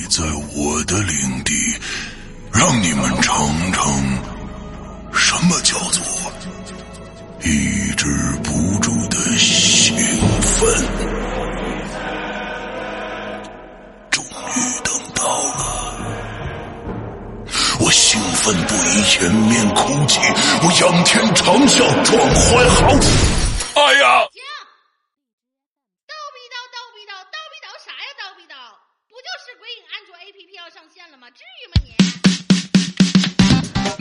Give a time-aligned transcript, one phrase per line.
[0.00, 0.22] 你在
[0.54, 1.52] 我的领地，
[2.52, 3.52] 让你们尝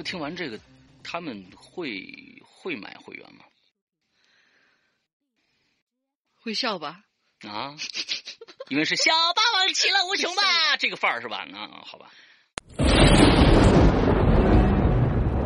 [0.00, 0.58] 说听完这个，
[1.04, 3.44] 他们会会买会员吗？
[6.40, 7.02] 会笑吧？
[7.46, 7.76] 啊，
[8.70, 10.42] 因为是小霸王其乐无穷吧，
[10.78, 11.46] 这个范儿是吧？
[11.52, 12.10] 啊，好吧。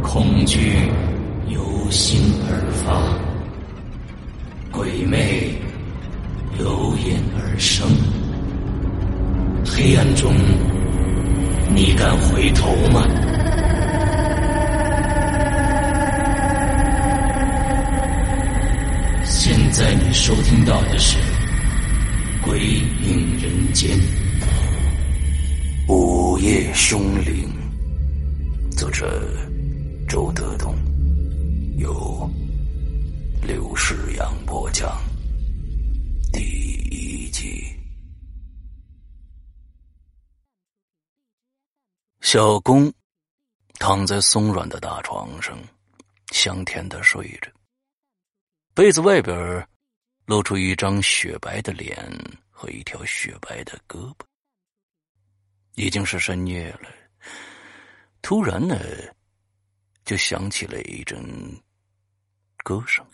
[0.05, 0.77] 恐惧
[1.49, 3.19] 由心而发，
[4.71, 5.59] 鬼魅
[6.61, 7.89] 由眼而生。
[9.67, 10.33] 黑暗中，
[11.75, 13.03] 你敢回头吗？
[26.87, 27.51] 凶灵，
[28.77, 29.19] 作者
[30.07, 30.77] 周德东，
[31.79, 32.31] 由
[33.41, 35.01] 刘世阳播讲，
[36.31, 36.43] 第
[36.91, 37.65] 一集。
[42.21, 42.93] 小公
[43.79, 45.59] 躺在松软的大床上，
[46.33, 47.51] 香甜的睡着。
[48.75, 49.67] 被子外边
[50.27, 51.97] 露出一张雪白的脸
[52.51, 54.27] 和一条雪白的胳膊。
[55.75, 56.89] 已经是深夜了，
[58.23, 58.79] 突然呢，
[60.05, 61.21] 就响起了一阵
[62.63, 63.05] 歌声。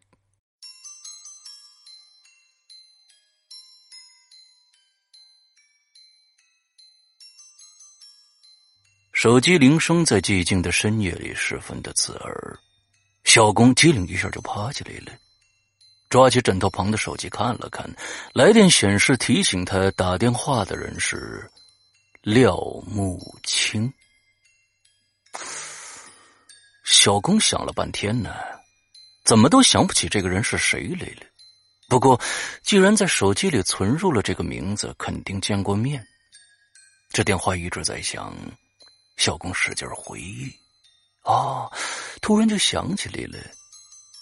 [9.13, 12.59] 手机铃声在寂静的深夜里十分的刺耳，
[13.25, 15.19] 小工机灵一下就爬起来了。
[16.09, 17.89] 抓起枕头旁的手机看了看，
[18.33, 21.49] 来电显示提醒他打电话的人是
[22.23, 22.55] 廖
[22.87, 23.91] 木青。
[26.85, 28.35] 小公想了半天呢，
[29.25, 31.27] 怎么都想不起这个人是谁来了。
[31.89, 32.21] 不过，
[32.63, 36.07] 既然在手机里存入了这个名字，肯定见过面。
[37.11, 38.37] 这电话一直在响，
[39.17, 40.55] 小公使劲回忆，
[41.23, 41.73] 哦，
[42.21, 43.39] 突然就想起来了，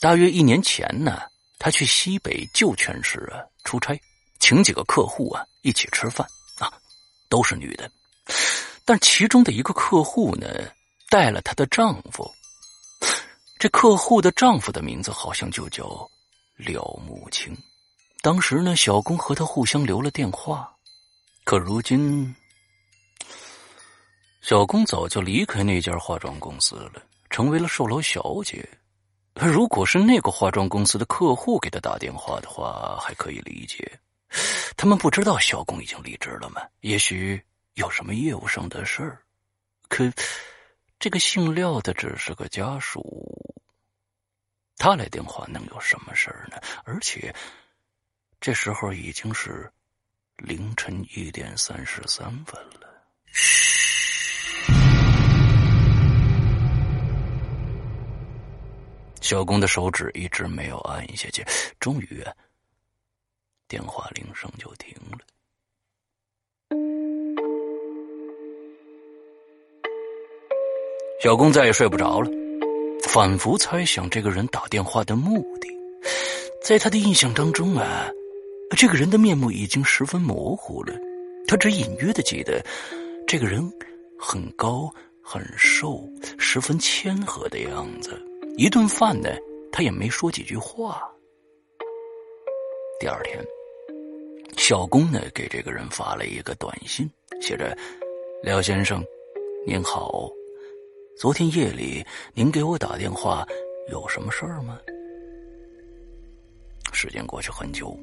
[0.00, 1.22] 大约一年前呢。
[1.60, 4.00] 他去西北旧泉市啊出差，
[4.38, 6.24] 请几个客户啊一起吃饭，
[7.28, 7.90] 都是女的，
[8.84, 10.46] 但其中的一个客户呢
[11.08, 12.30] 带了她的丈夫，
[13.58, 16.08] 这客户的丈夫的名字好像就叫
[16.56, 17.56] 廖木青。
[18.20, 20.74] 当时呢，小工和他互相留了电话，
[21.44, 22.34] 可如今
[24.40, 28.68] 小工早就离开那家化妆公司了，成为了售楼小姐。
[29.34, 34.00] 如果是那个化妆公司的客户给他打电话的话，还可以理解。
[34.76, 36.62] 他们不知道小工已经离职了吗？
[36.80, 37.42] 也许
[37.74, 39.22] 有什么业务上的事儿。
[39.88, 40.04] 可
[40.98, 43.54] 这个姓廖的只是个家属，
[44.76, 46.60] 他来电话能有什么事儿呢？
[46.84, 47.34] 而且
[48.40, 49.72] 这时候已经是
[50.36, 52.86] 凌晨一点三十三分了。
[59.20, 61.44] 小工的手指一直没有按下去，
[61.78, 62.24] 终于，
[63.68, 65.18] 电话铃声就停了。
[71.22, 72.30] 小工再也睡不着了，
[73.02, 75.68] 反复猜想这个人打电话的目的。
[76.62, 78.08] 在他的印象当中啊，
[78.76, 80.94] 这个人的面目已经十分模糊了。
[81.46, 82.64] 他只隐约的记得，
[83.26, 83.60] 这个人
[84.18, 84.88] 很高、
[85.22, 88.20] 很瘦，十分谦和的样子。
[88.56, 89.30] 一顿饭呢，
[89.72, 91.10] 他也没说几句话。
[93.00, 93.38] 第二天，
[94.68, 97.10] 小工呢给这个人发了一个短信，
[97.40, 97.74] 写着
[98.44, 99.02] ：“廖先生，
[99.66, 100.28] 您好，
[101.18, 102.04] 昨天夜里
[102.34, 103.46] 您给我打电话，
[103.90, 104.78] 有什么事儿吗？”
[106.92, 107.98] 时间过去很久，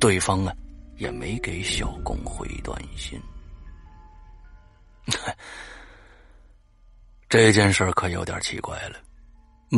[0.00, 0.52] 对方啊
[0.96, 3.16] 也没给小工回短信。
[7.30, 9.00] 这件事可有点奇怪了。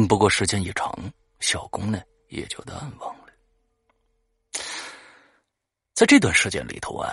[0.09, 0.99] 不过时间一长，
[1.41, 3.22] 小工呢也就淡忘了。
[5.95, 7.11] 在这段时间里头啊，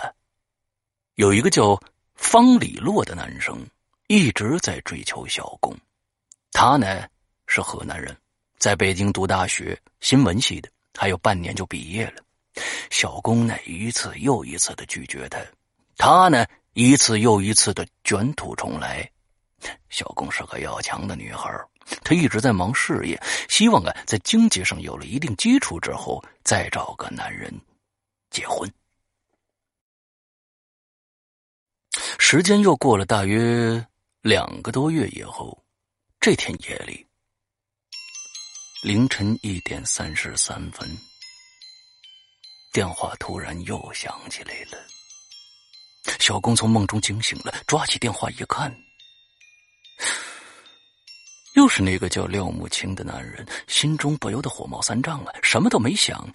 [1.14, 1.80] 有一个叫
[2.14, 3.58] 方李洛的男生
[4.08, 5.76] 一直在追求小工。
[6.52, 7.06] 他呢
[7.46, 8.16] 是河南人，
[8.58, 10.68] 在北京读大学新闻系的。
[10.98, 12.16] 还有半年就毕业了，
[12.90, 15.38] 小工呢一次又一次的拒绝他，
[15.96, 16.44] 他呢
[16.74, 19.08] 一次又一次的卷土重来。
[19.88, 21.48] 小工是个要强的女孩，
[22.02, 23.18] 她一直在忙事业，
[23.48, 27.50] 希望啊在经济上有了一定基础之后再找个男人
[28.30, 28.72] 结婚。
[32.18, 33.84] 时间又过了大约
[34.22, 35.64] 两个多月以后，
[36.20, 37.06] 这天夜里。
[38.82, 40.88] 凌晨一点三十三分，
[42.72, 44.78] 电话突然又响起来了。
[46.18, 48.74] 小工从梦中惊醒了，抓起电话一看，
[51.56, 55.32] 又是那个叫廖木青的男人，心中不由得火冒三丈啊！
[55.42, 56.26] 什么都没想，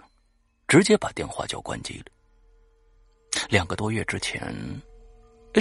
[0.68, 2.06] 直接把电话就关机了。
[3.50, 4.54] 两个多月之前，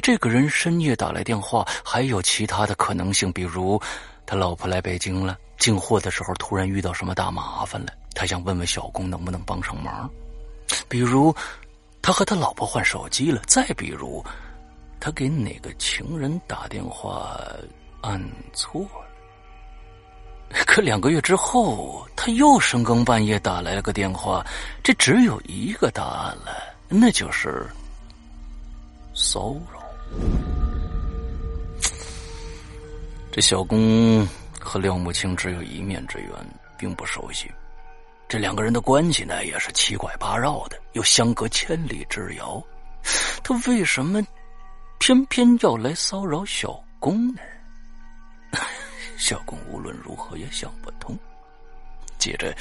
[0.03, 3.81] 这个人深夜打来电话，还有其他的可能性，比如
[4.25, 5.39] 他老婆来北京了。
[5.57, 10.11] 进货的时候突然遇到什么大麻烦了，他想问问小工能不能帮上忙。
[10.89, 11.35] 比如，
[12.03, 14.23] 他和他老婆换手机了；再比如，
[14.99, 17.39] 他给哪个情人打电话
[18.01, 18.21] 按
[18.53, 19.04] 错了。
[20.67, 24.45] 可两个月之后，他又深更半夜打来了个电话，
[24.83, 26.53] 这只有一个答案了，
[26.89, 27.67] 那就是
[29.13, 29.81] 骚扰。
[33.33, 34.27] 这小工。
[34.67, 36.31] 和廖木青只有一面之缘，
[36.79, 37.53] 并不熟悉。
[38.27, 42.65] 这两个人的关系呢，也是七拐八绕的，又相隔千里之遥。
[43.43, 44.27] 他为什么
[44.99, 47.43] 偏偏要来骚扰小公呢？
[49.17, 51.17] 小公无论如何也想不通。
[52.19, 52.57] 接着，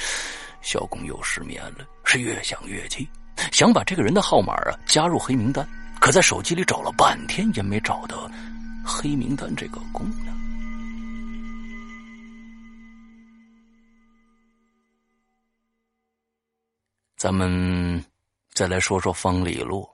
[0.60, 3.08] 小公又失眠了，是越想越气，
[3.52, 5.66] 想把这个人的号码啊加入黑名单。
[6.00, 8.30] 可在手机里找了半天，也没找到
[8.84, 10.34] 黑名单这个功能。
[17.16, 18.04] 咱们
[18.52, 19.88] 再来说说方李洛。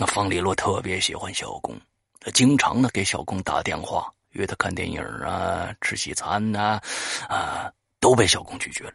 [0.00, 1.80] 那方李洛特别喜欢小工，
[2.18, 6.80] 他经常呢给小工打电话，约他看电影啊、吃西餐呐，
[7.28, 7.70] 啊，
[8.00, 8.92] 都被小工拒绝了。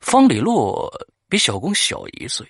[0.00, 0.90] 方李洛
[1.28, 2.46] 比小工小一岁，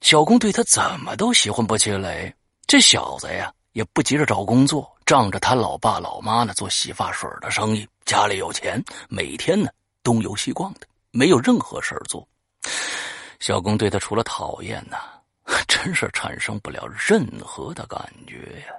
[0.00, 2.32] 小工对他怎么都喜欢不起来。
[2.66, 9.68] 这小子呀，也不急着找工作，仗着他老爸老妈呢做洗发水的生意，家里有钱，每天呢
[10.02, 12.26] 东游西逛的，没有任何事儿做。
[13.40, 14.98] 小公对他除了讨厌呐，
[15.66, 18.36] 真是产生不了任何的感觉
[18.68, 18.74] 呀。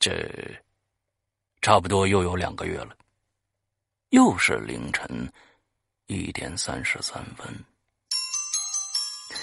[0.00, 0.26] 这
[1.60, 2.96] 差不多又有两个月了，
[4.08, 5.30] 又是凌晨
[6.06, 7.46] 一点三十三分，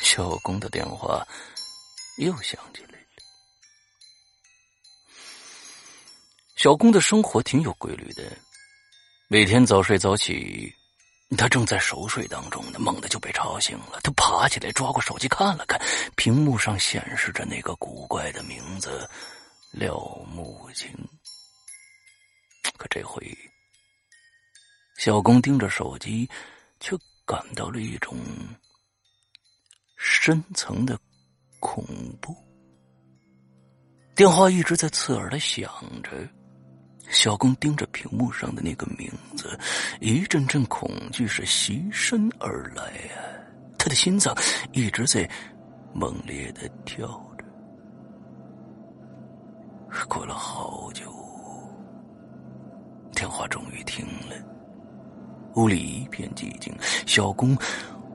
[0.01, 1.23] 小工的电话
[2.17, 3.05] 又响起来了。
[6.55, 8.23] 小工的生活挺有规律的，
[9.27, 10.73] 每天早睡早起。
[11.37, 13.99] 他正在熟睡当中呢，猛地就被吵醒了。
[14.01, 15.79] 他爬起来，抓过手机看了看，
[16.15, 19.07] 屏幕上显示着那个古怪的名字——
[19.77, 19.95] 廖
[20.33, 20.89] 木青。
[22.77, 23.25] 可这回，
[24.97, 26.27] 小工盯着手机，
[26.79, 28.17] 却感到了一种
[29.95, 30.99] 深层的
[31.59, 31.85] 恐
[32.19, 32.35] 怖。
[34.15, 36.27] 电话一直在刺耳的响着。
[37.09, 39.57] 小公盯着屏幕上的那个名字，
[40.01, 42.83] 一阵阵恐惧是袭身而来
[43.15, 43.15] 啊！
[43.77, 44.35] 他的心脏
[44.73, 45.29] 一直在
[45.93, 47.23] 猛烈的跳。
[50.07, 51.11] 过了好久，
[53.13, 54.35] 电话终于停了，
[55.55, 56.73] 屋里一片寂静。
[57.05, 57.55] 小工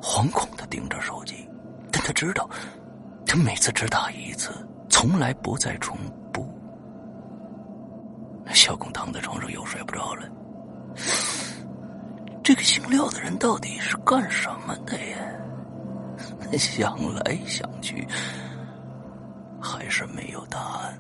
[0.01, 1.49] 惶恐的盯着手机，
[1.91, 2.49] 但他知道，
[3.27, 4.51] 他每次只打一次，
[4.89, 5.97] 从来不再重。
[8.55, 10.29] 小工躺在床上又睡不着了，
[12.45, 15.17] 这个姓廖的人到底是干什么的呀？
[16.59, 18.07] 想来想去，
[19.59, 20.99] 还是没有答案。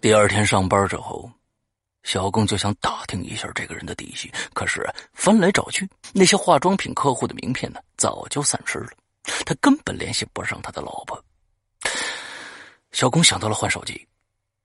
[0.00, 1.28] 第二天上班之后，
[2.04, 8.90] 小工就想打听一下这个人的底细，可是翻来找去，那些化妆品客户的名片呢，早就散失了，
[9.44, 11.22] 他根本联系不上他的老婆。
[12.92, 14.06] 小工想到了换手机，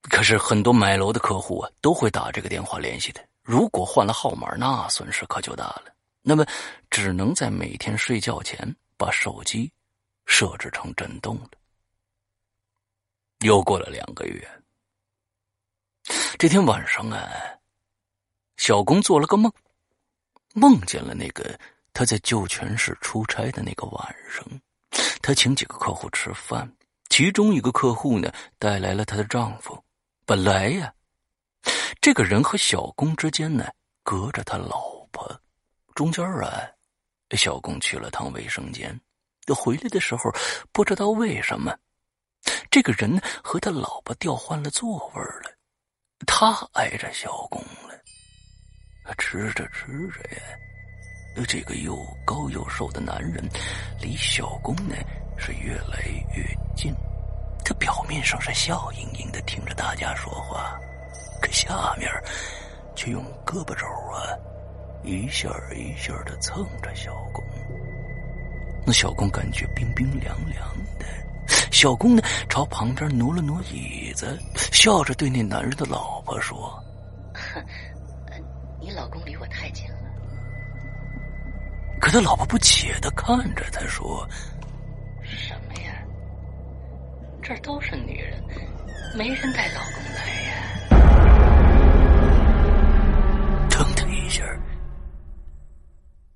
[0.04, 3.20] 可是很多买楼的客户啊，都会打这个电话联系的。
[3.42, 5.86] 如果换了号码，那损失可就大了。
[6.22, 6.46] 那么，
[6.92, 9.70] 只能在每天睡觉前把手机
[10.28, 11.50] 设置成震动了。
[13.40, 14.48] 又过了两个月。
[16.38, 17.30] 这天晚上啊，
[18.58, 19.52] 小工做了个梦，
[20.54, 21.58] 梦见了那个
[21.94, 24.46] 他在旧泉市出差的那个晚上，
[25.22, 26.70] 他请几个客户吃饭，
[27.10, 29.82] 其中一个客户呢带来了她的丈夫。
[30.26, 30.94] 本来呀，
[32.02, 33.70] 这个人和小工之间呢
[34.04, 35.40] 隔着他老婆，
[35.96, 36.68] 中间啊，
[37.32, 39.00] 小工去了趟卫生间，
[39.48, 40.30] 回来的时候
[40.72, 41.74] 不知道为什么，
[42.70, 45.53] 这个人和他老婆调换了座位了。
[46.26, 53.44] 他挨着小公了，吃着吃着呀，这个又高又瘦的男人
[54.00, 54.96] 离小公呢
[55.38, 56.04] 是越来
[56.36, 56.44] 越
[56.76, 56.94] 近。
[57.66, 60.80] 他表面上是笑盈盈的听着大家说话，
[61.42, 62.10] 可下面
[62.96, 64.36] 却用胳膊肘啊
[65.04, 67.44] 一下一下的蹭着小公。
[68.86, 71.06] 那小工感觉冰冰凉凉的。
[71.72, 76.82] 小公呢，朝旁边挪了挪椅子，笑着对那男人的老婆说
[78.80, 79.98] ：“你老公离我太近了。”
[82.00, 84.28] 可他老婆不解的看着他说
[85.24, 85.94] ：“什么呀？
[87.42, 88.44] 这都是女人，
[89.16, 90.54] 没人带老公来呀。”
[93.70, 94.44] 腾的一下。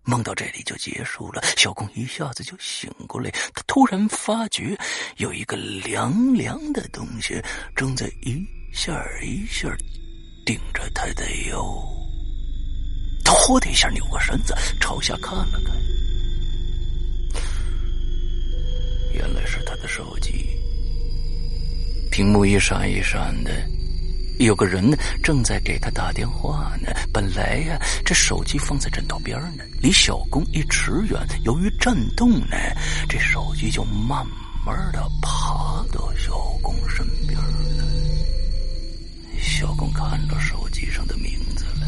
[0.07, 3.29] 梦到这里就结束了，小公一下子就醒过来。
[3.53, 4.77] 他突然发觉
[5.17, 7.41] 有一个凉凉的东西
[7.75, 9.67] 正在一下一下
[10.45, 11.61] 顶着他的腰。
[13.25, 15.75] 他豁的一下扭过身子朝下看了看，
[19.13, 20.47] 原来是他的手机，
[22.09, 23.76] 屏幕一闪一闪的。
[24.39, 26.91] 有个人呢，正在给他打电话呢。
[27.11, 31.19] 本来呀，这手机放在枕头边呢，离小工一尺远。
[31.43, 32.55] 由于震动呢，
[33.09, 34.25] 这手机就慢
[34.65, 37.83] 慢的爬到小工身边了。
[39.39, 41.87] 小工看着手机上的名字了，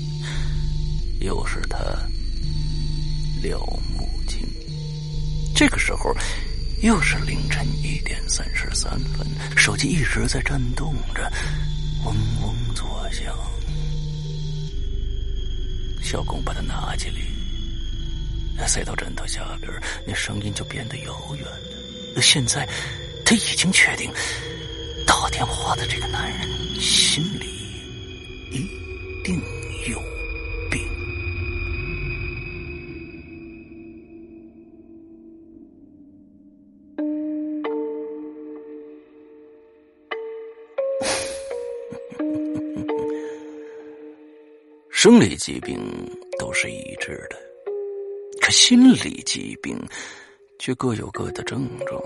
[1.20, 1.78] 又是他，
[3.42, 3.58] 廖
[3.96, 4.40] 木青。
[5.54, 6.12] 这个时候。
[6.80, 11.28] 又是凌晨一点三十三分，手机一直在震动着，
[12.04, 13.34] 嗡嗡作响。
[16.00, 17.08] 小工把它拿起
[18.56, 19.72] 来，塞到枕头下边，
[20.06, 21.44] 那声音就变得遥远
[22.14, 22.22] 了。
[22.22, 22.68] 现在
[23.24, 24.12] 他已经确定，
[25.04, 26.48] 打电话的这个男人
[26.80, 27.57] 心里
[45.00, 45.78] 生理疾病
[46.40, 47.36] 都是一致的，
[48.40, 49.78] 可心理疾病
[50.58, 52.02] 却各有各的症状。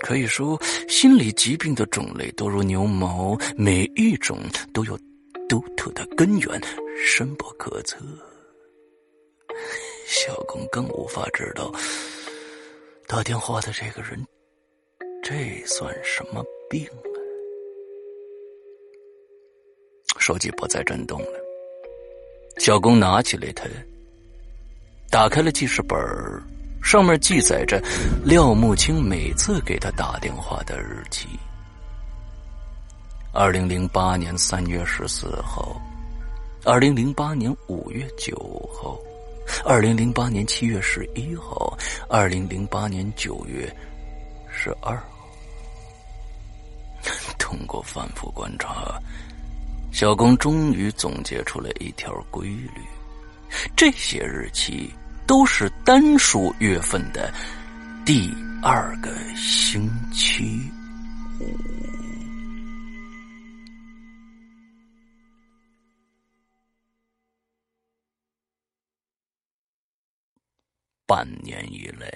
[0.00, 4.38] 可以说，心理疾病的种类多如牛毛，每一种
[4.72, 4.98] 都有
[5.50, 6.58] 独特的根源，
[7.04, 7.98] 深不可测。
[10.06, 11.70] 小公更无法知道
[13.06, 14.26] 打电话的这个人，
[15.22, 17.04] 这算什么病啊？
[20.18, 21.49] 手机不再震动了。
[22.60, 23.64] 小工拿起来它，
[25.08, 25.98] 打开了记事本
[26.82, 27.82] 上面记载着
[28.22, 31.26] 廖木青每次给他打电话的日期：
[33.32, 35.80] 二零零八年三月十四号，
[36.62, 38.36] 二零零八年五月九
[38.70, 38.98] 号，
[39.64, 41.74] 二零零八年七月十一号，
[42.10, 43.74] 二零零八年九月
[44.52, 45.04] 十二号。
[47.38, 49.00] 通过反复观察。
[50.00, 52.70] 小工终于总结出了一条规律：
[53.76, 54.90] 这些日期
[55.26, 57.30] 都是单数月份的
[58.02, 60.58] 第二个星期
[61.38, 61.54] 五。
[71.04, 72.08] 半年以来，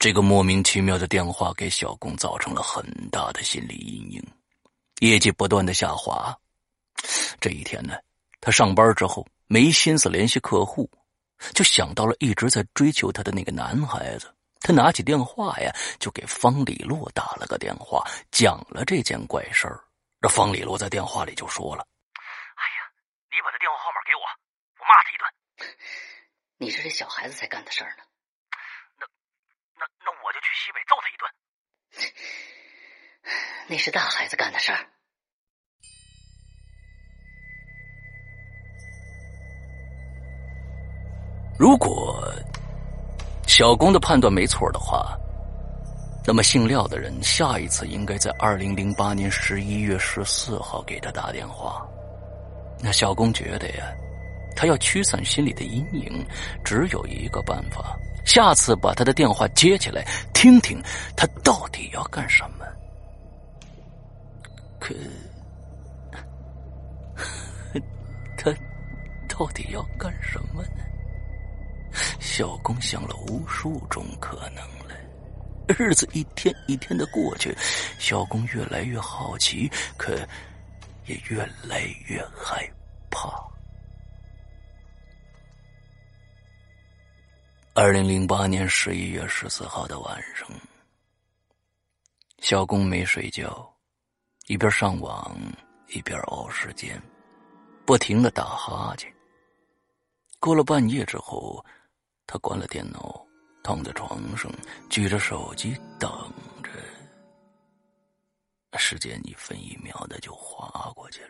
[0.00, 4.22] 这个莫名其妙的电话给小工造成了很大的心理阴影，
[5.00, 6.36] 业绩不断的下滑。
[7.40, 7.98] 这一天呢，
[8.40, 10.90] 他上班之后没心思联系客户，
[11.54, 14.32] 就想到了一直在追求他的那个男孩子。
[14.60, 19.84] 他拿起电话呀，就给方李洛打了个电话，讲了这件怪事儿。
[20.20, 21.86] 这方李洛在电话里就说了
[22.56, 22.90] ：“哎呀，
[23.30, 24.22] 你把他电话号码给我，
[24.80, 25.76] 我骂他一顿。
[26.58, 28.02] 你是这小孩子才干的事儿呢。
[28.98, 29.06] 那
[29.78, 31.30] 那那我就去西北揍他一顿。
[33.68, 34.78] 那是大孩子干的事儿。”
[41.58, 42.22] 如果
[43.46, 45.18] 小工的判断没错的话，
[46.26, 51.86] 那么姓廖的人下一次应该在二零零八年十一月十四号给他打电话。
[52.78, 53.86] 那小工觉得呀，
[54.54, 56.22] 他要驱散心里的阴影，
[56.62, 60.04] 只有一个办法：下次把他的电话接起来，
[60.34, 60.78] 听听
[61.16, 62.66] 他到底要干什么。
[64.86, 64.94] 可，
[68.36, 68.54] 他
[69.28, 70.84] 到底要干什么呢？
[72.20, 74.94] 小公想了无数种可能了，
[75.76, 77.52] 日子一天一天的过去，
[77.98, 80.14] 小公越来越好奇，可
[81.06, 82.70] 也越来越害
[83.10, 83.28] 怕。
[87.74, 90.48] 二零零八年十一月十四号的晚上，
[92.38, 93.68] 小公没睡觉，
[94.46, 95.36] 一边上网
[95.88, 97.00] 一边熬时间，
[97.84, 99.12] 不停的打哈欠。
[100.40, 101.64] 过了半夜之后。
[102.28, 103.24] 他关了电脑，
[103.62, 104.50] 躺在床上，
[104.90, 106.10] 举着手机等
[106.60, 106.70] 着。
[108.76, 111.28] 时间一分一秒的就划过去了，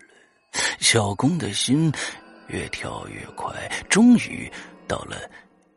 [0.81, 1.93] 小公的心
[2.49, 4.51] 越跳越快，终于
[4.89, 5.31] 到了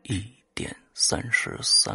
[0.04, 1.94] 一点三十三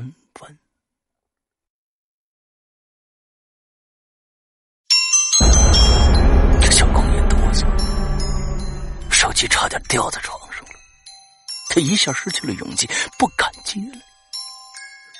[9.11, 10.71] 手机差点掉在床上了。
[11.69, 12.87] 他一下失去了勇气，
[13.17, 13.99] 不敢接了。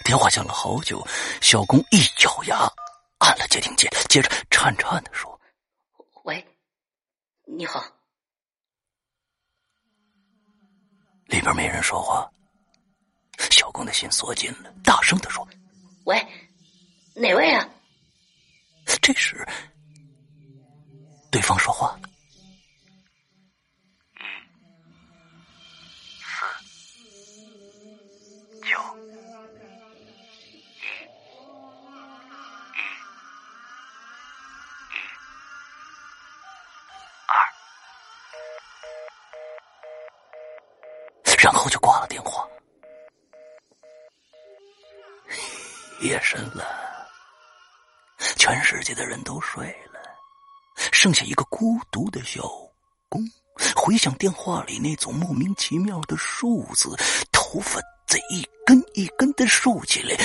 [0.03, 1.05] 电话响了好久，
[1.41, 2.71] 小工一咬牙
[3.19, 5.39] 按了接听键，接着颤颤的说
[6.25, 6.45] ：“喂，
[7.45, 7.83] 你好。”
[11.25, 12.31] 里边没人说话，
[13.49, 15.47] 小工的心缩紧了，大声的说
[16.05, 16.23] ：“喂，
[17.15, 17.67] 哪位啊？”
[19.01, 19.43] 这时，
[21.31, 22.09] 对方说话了。
[46.05, 46.63] 夜深了，
[48.37, 49.99] 全世界的人都睡了，
[50.91, 52.43] 剩下一个孤独的小
[53.09, 53.21] 工，
[53.75, 56.95] 回想电话里那种莫名其妙的数字，
[57.31, 60.15] 头发在一根一根的竖起来，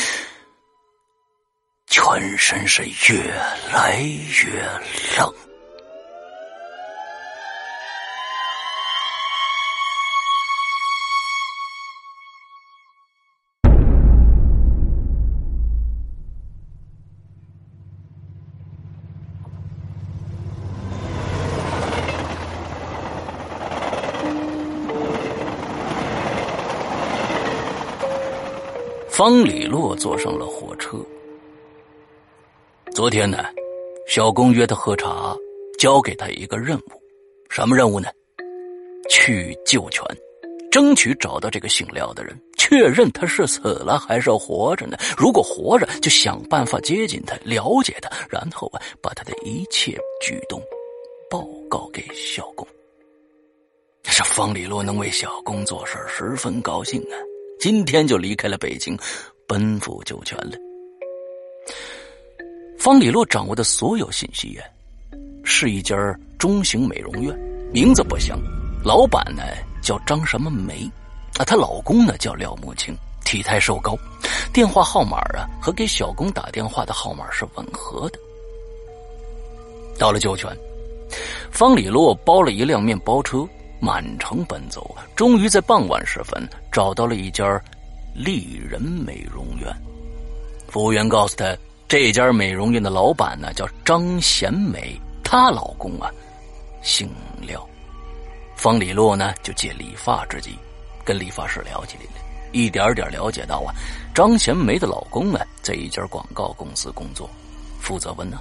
[1.86, 3.32] 全身是越
[3.72, 4.00] 来
[4.44, 4.62] 越
[5.16, 5.49] 冷。
[29.10, 30.96] 方里洛坐上了火车。
[32.94, 33.44] 昨天呢，
[34.06, 35.36] 小公约他喝茶，
[35.78, 37.02] 交给他一个任务，
[37.48, 38.08] 什么任务呢？
[39.10, 40.02] 去救全，
[40.70, 44.96] 争取找到这个姓廖的人，确认他是死了还是活着呢？
[45.18, 50.62] 如果活着，就想办法接近他，了解他，然后啊，把他的一切举动
[51.28, 52.66] 报告给小公。
[54.04, 57.18] 这方里洛能为小公做事，十分高兴啊。
[57.60, 58.98] 今天就离开了北京，
[59.46, 60.56] 奔赴酒泉了。
[62.78, 64.64] 方里洛掌握的所有信息呀，
[65.44, 65.94] 是一家
[66.38, 67.38] 中型美容院，
[67.70, 68.40] 名字不详，
[68.82, 69.42] 老板呢
[69.82, 70.90] 叫张什么梅，
[71.38, 72.96] 啊，她老公呢叫廖木青，
[73.26, 73.94] 体态瘦高，
[74.54, 78.18] 电话号码啊和给小工打电话的号码是吻合的。
[79.98, 80.50] 到了酒泉，
[81.50, 83.46] 方里洛包了一辆面包车。
[83.80, 87.60] 满城奔走，终于在傍晚时分找到了一家
[88.14, 89.74] 丽人美容院。
[90.68, 91.56] 服务员告诉他，
[91.88, 96.10] 这家美容院的老板呢叫张贤美，她老公啊
[96.82, 97.66] 姓廖。
[98.54, 100.56] 方李洛呢就借理发之机
[101.04, 102.10] 跟理发师聊起来了。
[102.52, 103.74] 一点点了解到啊，
[104.14, 107.30] 张贤梅的老公啊，在一家广告公司工作，
[107.80, 108.40] 负责文案。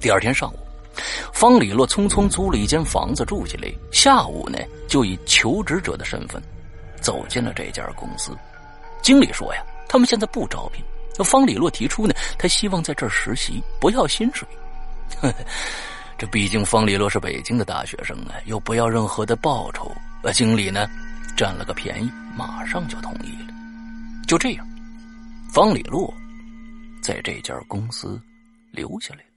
[0.00, 0.58] 第二天上午，
[1.32, 6.42] 方里洛匆匆租了一间房子住进来，下午呢，就以求职者的身份
[7.00, 8.36] 走进了这家公司。
[9.02, 10.84] 经理说呀，他们现在不招聘。
[11.24, 14.48] 方里洛提出呢，他希望在这儿实习，不要薪水。
[15.20, 15.34] 呵 呵
[16.16, 19.90] 这毕竟方里洛是北京的大学生啊，又不要任何的报酬。
[20.22, 20.88] 呃，经理呢，
[21.36, 23.54] 占了个便宜，马上就同意了。
[24.26, 24.66] 就这样，
[25.52, 26.12] 方里洛
[27.02, 28.20] 在这家公司
[28.70, 29.33] 留下来了。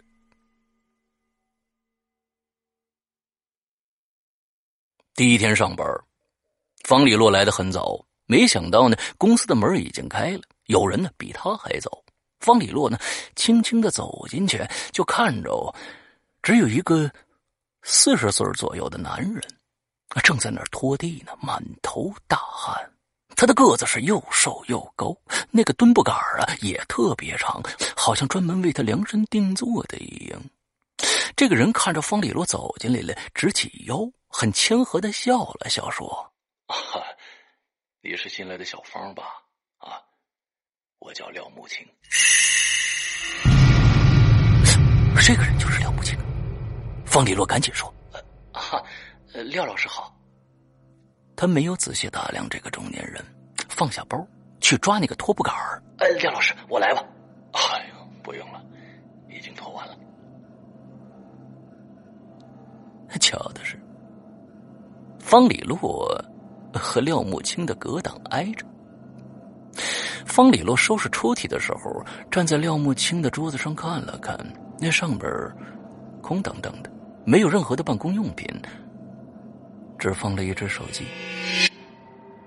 [5.18, 5.84] 第一天上班，
[6.84, 11.90] 方里洛来的很早，没想到呢，公司的门已经开了，有人呢比他还早。
[12.40, 13.00] 方里洛呢，
[13.36, 15.74] 轻轻的走进去，就看着。
[16.44, 17.12] 只有一个
[17.82, 19.42] 四十岁左右的男人，
[20.22, 22.78] 正在那儿拖地呢，满头大汗。
[23.36, 25.18] 他的个子是又瘦又高，
[25.50, 27.60] 那个墩布杆啊也特别长，
[27.96, 30.40] 好像专门为他量身定做的一样。
[31.36, 36.32] 这个人看着方里洛走进来了，直起腰，很谦和的笑了笑，说
[38.04, 39.24] ：“你是新来的小芳吧？
[39.78, 40.02] 啊，
[41.00, 41.86] 我叫廖木青。”
[45.26, 46.18] 这个人就是廖木青。
[47.06, 47.94] 方里洛赶紧说
[48.54, 48.84] ：“啊，
[49.34, 50.14] 廖老师好。”
[51.36, 53.24] 他没有仔细打量这个中年人，
[53.70, 54.18] 放下包
[54.60, 55.82] 去抓那个拖布杆儿。
[56.00, 57.04] 呃，廖老师，我来吧。
[57.54, 58.64] 哎呦，不用了，
[59.30, 59.98] 已经拖完了。
[63.20, 63.80] 巧的是，
[65.28, 65.78] 方里洛
[66.74, 68.66] 和廖木青的隔挡挨着。
[70.26, 74.40] 方里洛收拾抽屉的时候，站在廖木青的桌子上看了看，
[74.80, 75.30] 那上边
[76.22, 76.90] 空荡荡的。
[77.26, 78.48] 没有任何的办公用品，
[80.00, 81.04] 只放了一只手机。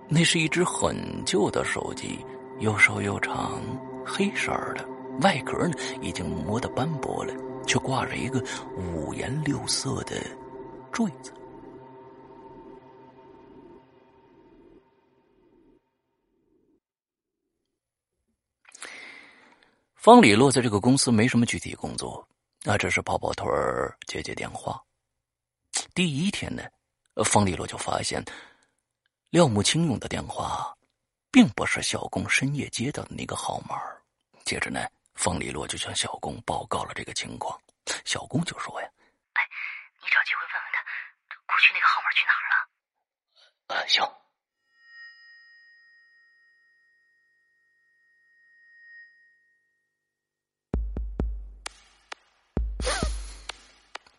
[0.08, 2.18] 那是一只很旧的手机，
[2.60, 3.60] 又瘦又长，
[4.06, 4.82] 黑色的，
[5.20, 7.34] 外壳呢已经磨得斑驳了，
[7.66, 8.42] 却挂着一个
[8.74, 10.16] 五颜六色的
[10.90, 11.30] 坠子。
[20.00, 22.26] 方里洛在这个公司没什么具体工作。
[22.62, 24.82] 那只是跑跑腿儿、接接电话。
[25.94, 26.62] 第一天呢，
[27.22, 28.24] 方立洛就发现
[29.28, 30.74] 廖木清用的电话，
[31.30, 33.78] 并不是小工深夜接到的那个号码。
[34.42, 37.60] 接着呢，方立洛就向小工报告了这个情况。
[38.06, 38.88] 小工就说：“呀，
[39.34, 39.42] 哎，
[40.00, 40.80] 你找机会问问他，
[41.44, 42.56] 过去那个号码去哪儿了？”
[43.84, 44.02] 啊，行。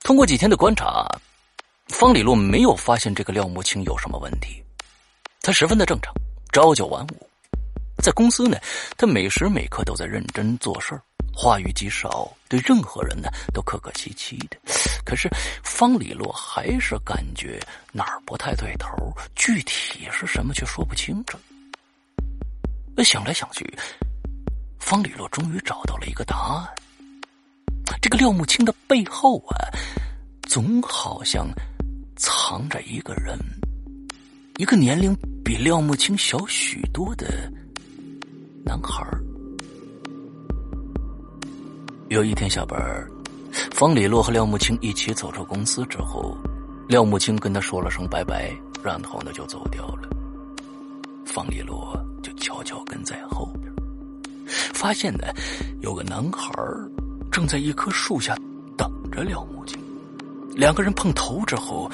[0.04, 1.08] 通过几天的观察，
[1.88, 4.62] 方里洛没有发现这个廖木青有什么问题。
[5.42, 6.14] 他十分的正常，
[6.52, 7.30] 朝九晚五，
[8.02, 8.58] 在公司呢，
[8.98, 11.00] 他每时每刻都在认真做事
[11.34, 14.58] 话语极少，对任何人呢都客客气气的。
[15.06, 15.30] 可是
[15.64, 17.60] 方里洛还是感觉
[17.92, 18.90] 哪儿不太对头，
[19.36, 21.38] 具体是什么却说不清楚。
[23.04, 23.66] 想来想去，
[24.80, 26.68] 方里洛终于找到了一个答案。
[28.00, 29.58] 这个廖木青的背后啊。
[30.48, 31.48] 总好像
[32.18, 33.40] 藏着一个人，
[34.58, 37.50] 一个年龄比廖木青小许多的
[38.66, 39.02] 男孩
[42.10, 42.78] 有一天下班，
[43.72, 46.36] 方里洛和廖木青一起走出公司之后，
[46.90, 50.10] 廖木青跟他说了声拜拜，然后呢就走掉了。
[51.26, 53.74] 方里洛就悄悄跟在后边，
[54.74, 55.28] 发现呢
[55.80, 56.54] 有个男孩
[57.32, 58.36] 正在一棵树下
[58.78, 59.80] 等着廖木青。
[60.54, 61.90] 两个人碰头之后，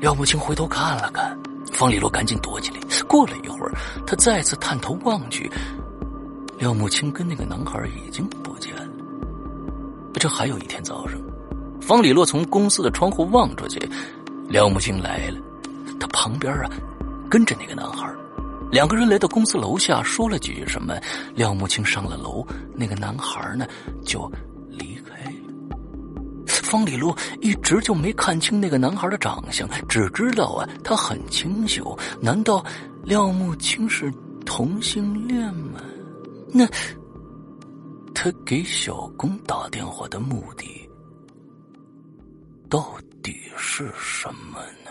[0.00, 1.38] 廖木青回头看了看，
[1.72, 2.80] 方里洛赶紧躲起来。
[3.06, 3.72] 过了一会儿，
[4.06, 5.50] 他再次探头望去，
[6.58, 8.88] 廖木青跟那个男孩已经不见了。
[10.14, 11.18] 这还有一天早上，
[11.80, 13.80] 方里洛从公司的窗户望出去，
[14.48, 15.38] 廖木青来了，
[15.98, 16.70] 他旁边啊
[17.30, 18.12] 跟着那个男孩。
[18.70, 20.94] 两个人来到公司楼下，说了几句什么，
[21.34, 23.66] 廖木青上了楼，那个男孩呢
[24.04, 24.30] 就。
[26.70, 31.98] 方里路一直就没看清那个男孩的长相，只知道啊，他很清秀。
[32.20, 32.64] 难道
[33.02, 34.08] 廖木青是
[34.46, 35.80] 同性恋吗？
[36.52, 36.64] 那
[38.14, 40.88] 他给小工打电话的目的
[42.68, 44.90] 到底是什么呢？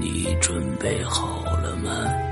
[0.00, 2.29] 你准备好了吗？